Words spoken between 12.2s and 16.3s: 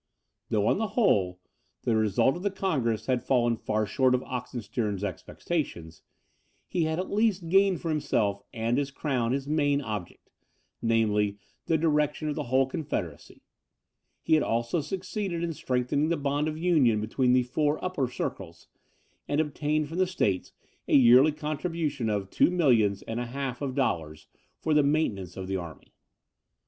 of the whole confederacy; he had also succeeded in strengthening the